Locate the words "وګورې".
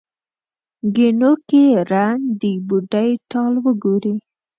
3.63-4.13